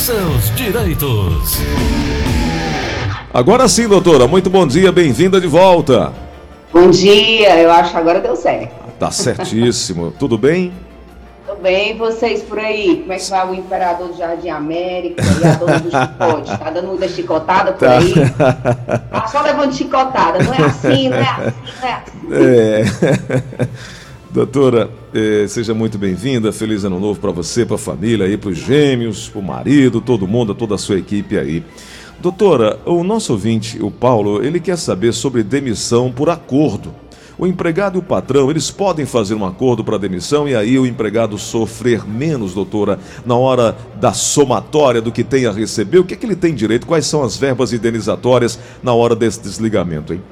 [0.00, 1.58] seus direitos.
[3.32, 6.10] Agora sim, doutora, muito bom dia, bem-vinda de volta.
[6.72, 8.74] Bom dia, eu acho que agora deu certo.
[8.98, 10.10] Tá certíssimo.
[10.18, 10.72] Tudo bem?
[11.46, 13.00] Tudo bem, vocês por aí?
[13.02, 16.58] Como é que vai o imperador do Jardim América e a dona do chicote?
[16.58, 17.98] Tá dando muita chicotada por tá.
[17.98, 18.14] aí?
[19.10, 23.64] Tá só levando chicotada, não é assim, não é assim, não é assim.
[23.66, 23.68] É.
[24.32, 26.52] Doutora, eh, seja muito bem-vinda.
[26.52, 30.00] Feliz ano novo para você, para a família, aí, para os gêmeos, para o marido,
[30.00, 31.64] todo mundo, toda a sua equipe aí.
[32.20, 36.94] Doutora, o nosso ouvinte, o Paulo, ele quer saber sobre demissão por acordo.
[37.36, 40.86] O empregado e o patrão, eles podem fazer um acordo para demissão e aí o
[40.86, 45.98] empregado sofrer menos, doutora, na hora da somatória do que tem a receber?
[45.98, 46.86] O que é que ele tem direito?
[46.86, 50.22] Quais são as verbas indenizatórias na hora desse desligamento, hein?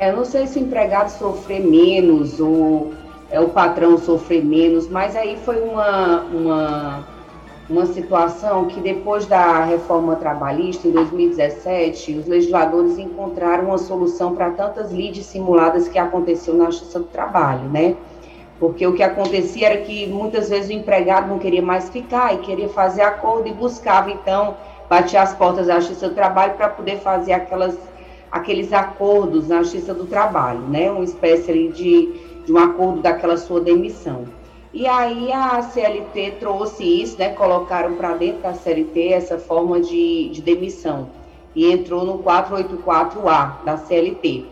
[0.00, 2.92] Eu não sei se o empregado sofrer menos ou
[3.30, 7.06] é, o patrão sofrer menos, mas aí foi uma, uma
[7.68, 14.50] uma situação que depois da reforma trabalhista em 2017, os legisladores encontraram uma solução para
[14.50, 17.94] tantas lides simuladas que aconteceu na Justiça do Trabalho, né?
[18.58, 22.38] Porque o que acontecia era que muitas vezes o empregado não queria mais ficar e
[22.38, 24.56] queria fazer acordo e buscava então
[24.88, 27.76] bater as portas da Justiça do Trabalho para poder fazer aquelas
[28.30, 30.90] aqueles acordos na Justiça do Trabalho, né?
[30.90, 32.12] Uma espécie de,
[32.44, 34.24] de um acordo daquela sua demissão.
[34.72, 37.30] E aí a CLT trouxe isso, né?
[37.30, 41.08] Colocaram para dentro da CLT essa forma de, de demissão.
[41.54, 44.44] E entrou no 484A da CLT,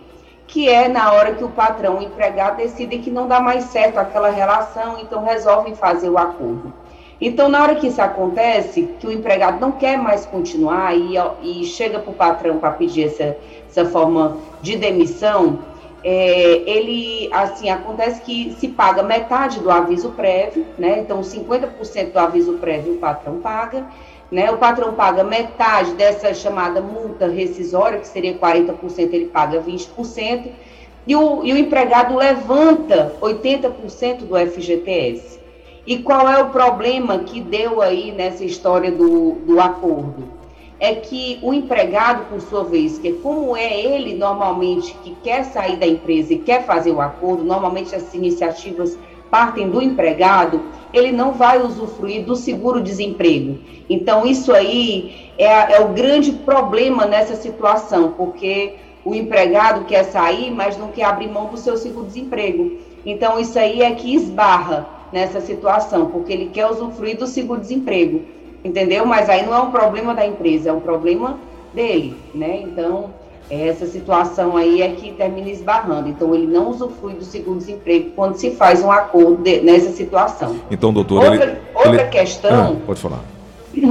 [0.46, 3.98] que é na hora que o patrão, o empregado, decide que não dá mais certo
[3.98, 6.72] aquela relação, então resolvem fazer o acordo.
[7.20, 11.64] Então, na hora que isso acontece, que o empregado não quer mais continuar e, e
[11.64, 13.36] chega para o patrão para pedir essa,
[13.68, 15.58] essa forma de demissão,
[16.04, 21.00] é, ele, assim, acontece que se paga metade do aviso prévio, né?
[21.00, 23.86] Então, 50% do aviso prévio o patrão paga,
[24.30, 24.50] né?
[24.50, 30.50] O patrão paga metade dessa chamada multa rescisória, que seria 40%, ele paga 20%,
[31.06, 35.35] e o, e o empregado levanta 80% do FGTS.
[35.86, 40.36] E qual é o problema que deu aí nessa história do, do acordo?
[40.78, 45.76] é que o empregado, por sua vez, que como é ele normalmente que quer sair
[45.76, 48.98] da empresa e quer fazer o acordo, normalmente as iniciativas
[49.30, 53.58] partem do empregado, ele não vai usufruir do seguro-desemprego.
[53.88, 58.74] Então, isso aí é, é o grande problema nessa situação, porque
[59.04, 62.78] o empregado quer sair, mas não quer abrir mão do seu seguro-desemprego.
[63.04, 68.36] Então, isso aí é que esbarra nessa situação, porque ele quer usufruir do seguro-desemprego
[68.66, 69.06] entendeu?
[69.06, 71.38] Mas aí não é um problema da empresa, é um problema
[71.72, 72.60] dele, né?
[72.62, 73.10] Então,
[73.50, 76.08] essa situação aí é que termina esbarrando.
[76.08, 80.56] Então, ele não usufrui do seguro-desemprego quando se faz um acordo de, nessa situação.
[80.70, 81.24] Então, doutor.
[81.24, 82.10] Outra, ele, outra ele...
[82.10, 82.76] questão.
[82.76, 83.20] Ah, pode falar.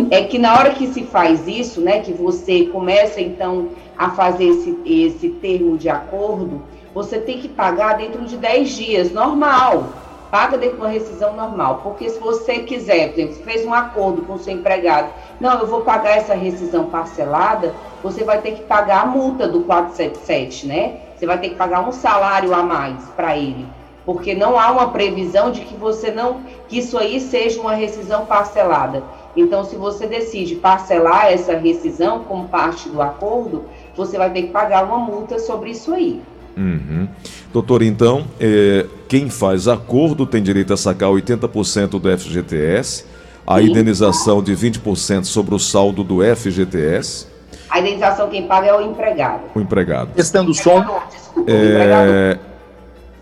[0.10, 4.46] É que na hora que se faz isso, né, que você começa então a fazer
[4.46, 9.90] esse, esse termo de acordo, você tem que pagar dentro de 10 dias, normal
[10.36, 11.80] paga dentro de uma rescisão normal.
[11.82, 15.08] Porque se você quiser, por exemplo, fez um acordo com o seu empregado,
[15.40, 17.74] não, eu vou pagar essa rescisão parcelada,
[18.04, 20.98] você vai ter que pagar a multa do 477, né?
[21.16, 23.66] Você vai ter que pagar um salário a mais para ele.
[24.06, 28.26] Porque não há uma previsão de que você não, que isso aí seja uma rescisão
[28.26, 29.04] parcelada.
[29.38, 33.64] Então, se você decide parcelar essa rescisão como parte do acordo,
[33.96, 36.22] você vai ter que pagar uma multa sobre isso aí.
[36.58, 37.08] Uhum.
[37.52, 43.06] Doutor, então, é, quem faz acordo tem direito a sacar 80% do FGTS,
[43.46, 43.66] a Sim.
[43.66, 47.28] indenização de 20% sobre o saldo do FGTS.
[47.70, 49.44] A indenização quem paga é o empregado.
[49.54, 50.14] O empregado.
[50.14, 50.80] Questão do som.
[51.10, 52.40] Desculpa, é,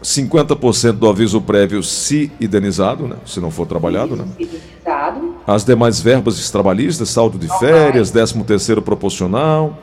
[0.03, 3.15] 50% do aviso prévio se indenizado, né?
[3.25, 4.25] Se não for trabalhado, né?
[4.37, 5.35] Indenizado.
[5.47, 9.77] As demais verbas trabalhistas, saldo de férias, 13 terceiro proporcional,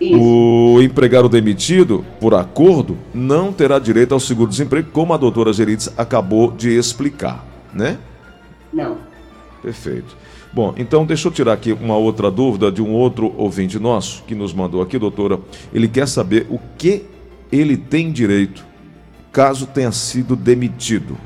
[0.00, 0.20] isso.
[0.20, 6.50] O empregado demitido, por acordo, não terá direito ao seguro-desemprego, como a doutora Gerides acabou
[6.50, 7.98] de explicar, né?
[8.72, 8.98] Não.
[9.62, 10.16] Perfeito.
[10.52, 14.34] Bom, então deixa eu tirar aqui uma outra dúvida de um outro ouvinte nosso que
[14.34, 15.40] nos mandou aqui, doutora.
[15.72, 17.04] Ele quer saber o que
[17.50, 18.64] ele tem direito
[19.34, 21.16] caso tenha sido demitido.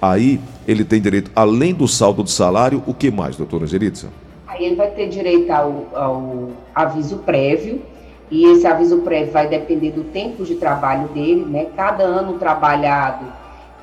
[0.00, 0.38] Aí
[0.68, 4.08] ele tem direito, além do saldo do salário, o que mais, doutora Geritza?
[4.46, 7.80] Aí ele vai ter direito ao, ao aviso prévio,
[8.30, 11.66] e esse aviso prévio vai depender do tempo de trabalho dele, né?
[11.76, 13.26] Cada ano trabalhado,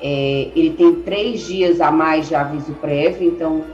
[0.00, 3.64] é, ele tem três dias a mais de aviso prévio, então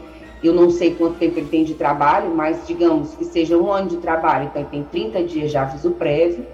[0.43, 3.89] eu não sei quanto tempo ele tem de trabalho, mas digamos que seja um ano
[3.91, 6.47] de trabalho, então ele tem 30 dias de aviso prévio.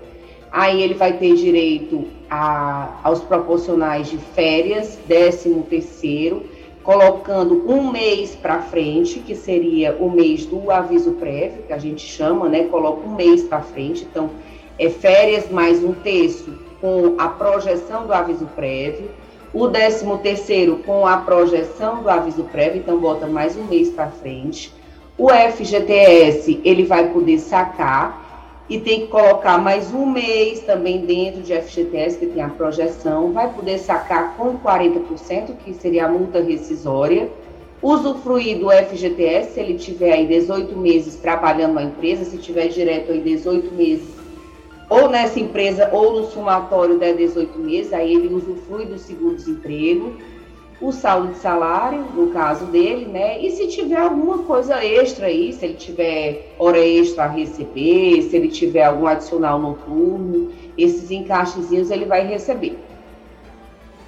[0.50, 6.44] Aí ele vai ter direito a, aos proporcionais de férias, décimo terceiro,
[6.86, 12.06] colocando um mês para frente, que seria o mês do aviso prévio, que a gente
[12.06, 12.62] chama, né?
[12.70, 14.30] Coloca um mês para frente, então
[14.78, 16.48] é férias mais um terço
[16.80, 19.10] com a projeção do aviso prévio,
[19.52, 24.06] o décimo terceiro com a projeção do aviso prévio, então bota mais um mês para
[24.06, 24.72] frente.
[25.18, 28.25] O FGTS ele vai poder sacar
[28.68, 33.32] e tem que colocar mais um mês também dentro de FGTS, que tem a projeção,
[33.32, 37.30] vai poder sacar com 40%, que seria a multa rescisória,
[37.80, 43.12] usufruir do FGTS, se ele tiver aí 18 meses trabalhando na empresa, se tiver direto
[43.12, 44.08] aí 18 meses,
[44.90, 50.14] ou nessa empresa, ou no sumatório der 18 meses, aí ele usufrui do seguro-desemprego,
[50.80, 53.40] o saldo de salário, no caso dele, né?
[53.42, 58.36] E se tiver alguma coisa extra aí, se ele tiver hora extra a receber, se
[58.36, 62.78] ele tiver algum adicional noturno, esses encaixezinhos ele vai receber.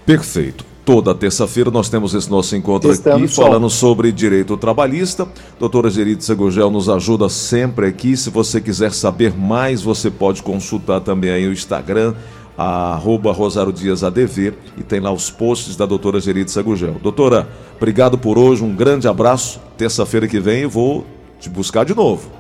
[0.05, 0.65] Perfeito.
[0.85, 5.29] Toda terça-feira nós temos esse nosso encontro Estamos aqui falando sobre direito trabalhista.
[5.59, 8.17] Doutora Geritza Gugel nos ajuda sempre aqui.
[8.17, 12.15] Se você quiser saber mais, você pode consultar também aí o Instagram
[12.59, 16.97] arroba Rosário Dias ADV e tem lá os posts da doutora Geritza Gugel.
[17.01, 19.61] Doutora, obrigado por hoje, um grande abraço.
[19.77, 21.07] Terça-feira que vem eu vou
[21.39, 22.38] te buscar de novo.